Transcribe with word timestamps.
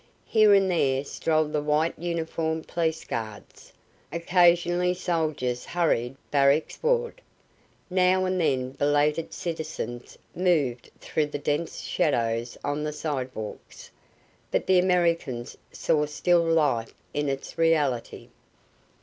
Here 0.25 0.51
and 0.55 0.71
there 0.71 1.03
strolled 1.03 1.53
the 1.53 1.61
white 1.61 1.93
uniformed 1.95 2.67
police 2.67 3.05
guards; 3.05 3.71
occasionally 4.11 4.95
soldiers 4.95 5.63
hurried 5.63 6.15
barracksward; 6.31 7.21
now 7.87 8.25
and 8.25 8.41
then 8.41 8.71
belated 8.71 9.31
citizens 9.31 10.17
moved 10.35 10.89
through 10.99 11.27
the 11.27 11.37
dense 11.37 11.81
shadows 11.81 12.57
on 12.63 12.83
the 12.83 12.91
sidewalks, 12.93 13.91
but 14.49 14.65
the 14.65 14.79
Americans 14.79 15.55
saw 15.71 16.07
still 16.07 16.41
life 16.43 16.95
in 17.13 17.29
its 17.29 17.59
reality. 17.59 18.29